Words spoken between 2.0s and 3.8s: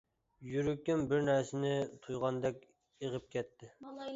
تۇيغاندەك ئېغىپ كەتتى.